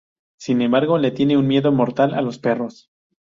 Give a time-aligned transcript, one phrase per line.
[0.39, 2.89] Sin embargo, le tiene un miedo mortal a los perros.